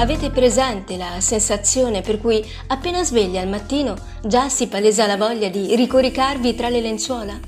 [0.00, 3.94] Avete presente la sensazione per cui appena svegli al mattino
[4.24, 7.38] già si palesa la voglia di ricoricarvi tra le lenzuola?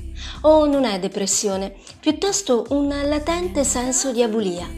[0.41, 4.69] O non è depressione, piuttosto un latente senso di abulia,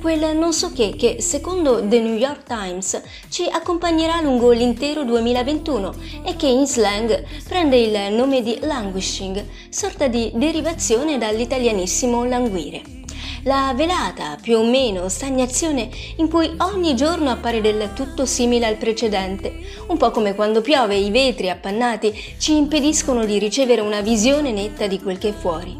[0.00, 5.94] quel non so che che secondo The New York Times ci accompagnerà lungo l'intero 2021
[6.24, 13.02] e che in slang prende il nome di languishing, sorta di derivazione dall'italianissimo languire
[13.44, 18.76] la velata, più o meno, stagnazione in cui ogni giorno appare del tutto simile al
[18.76, 19.52] precedente,
[19.88, 24.86] un po' come quando piove i vetri appannati ci impediscono di ricevere una visione netta
[24.86, 25.76] di quel che è fuori.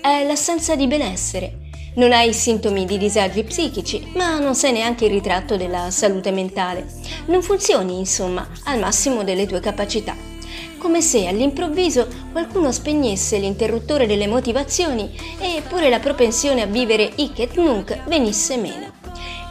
[0.00, 1.58] È l'assenza di benessere.
[1.96, 6.86] Non hai sintomi di disagi psichici, ma non sei neanche il ritratto della salute mentale.
[7.26, 10.32] Non funzioni, insomma, al massimo delle tue capacità
[10.78, 17.38] come se all'improvviso qualcuno spegnesse l'interruttore delle motivazioni e pure la propensione a vivere hic
[17.38, 18.92] et nunc venisse meno.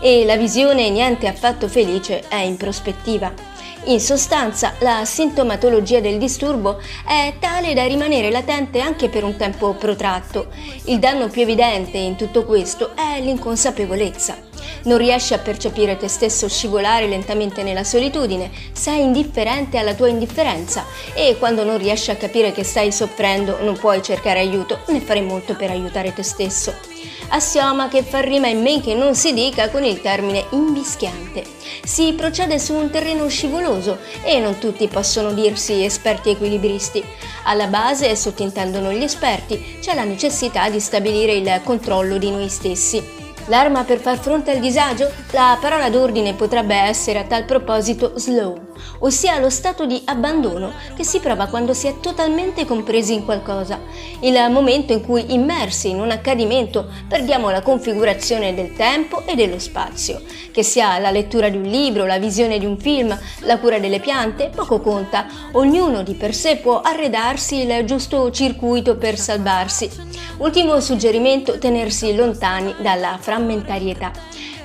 [0.01, 3.33] E la visione niente affatto felice è in prospettiva.
[3.85, 9.73] In sostanza, la sintomatologia del disturbo è tale da rimanere latente anche per un tempo
[9.73, 10.47] protratto.
[10.85, 14.42] Il danno più evidente in tutto questo è l'inconsapevolezza
[14.83, 20.85] non riesci a percepire te stesso scivolare lentamente nella solitudine, sei indifferente alla tua indifferenza
[21.13, 25.21] e quando non riesci a capire che stai soffrendo non puoi cercare aiuto né fare
[25.21, 26.73] molto per aiutare te stesso.
[27.29, 31.43] Assioma che fa rima in men che non si dica con il termine invischiante.
[31.83, 37.03] Si procede su un terreno scivoloso e non tutti possono dirsi esperti equilibristi.
[37.45, 43.22] Alla base, sottintendono gli esperti, c'è la necessità di stabilire il controllo di noi stessi.
[43.47, 45.11] L'arma per far fronte al disagio?
[45.31, 48.57] La parola d'ordine potrebbe essere a tal proposito slow,
[48.99, 53.81] ossia lo stato di abbandono che si prova quando si è totalmente compresi in qualcosa,
[54.21, 59.59] il momento in cui immersi in un accadimento perdiamo la configurazione del tempo e dello
[59.59, 60.21] spazio,
[60.51, 63.99] che sia la lettura di un libro, la visione di un film, la cura delle
[63.99, 70.11] piante, poco conta, ognuno di per sé può arredarsi il giusto circuito per salvarsi.
[70.37, 74.11] Ultimo suggerimento, tenersi lontani dalla frammentarietà.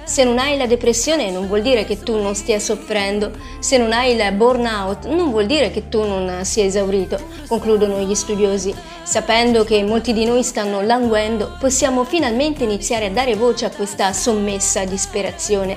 [0.05, 3.93] Se non hai la depressione non vuol dire che tu non stia soffrendo, se non
[3.93, 8.75] hai il burnout non vuol dire che tu non sia esaurito, concludono gli studiosi.
[9.03, 14.12] Sapendo che molti di noi stanno languendo, possiamo finalmente iniziare a dare voce a questa
[14.15, 15.77] sommessa disperazione.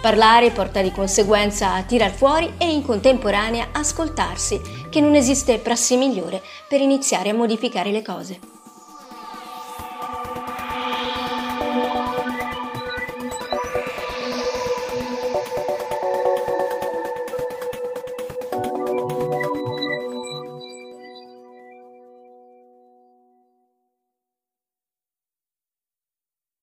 [0.00, 5.96] Parlare porta di conseguenza a tirar fuori e in contemporanea ascoltarsi, che non esiste prassi
[5.96, 8.53] migliore per iniziare a modificare le cose.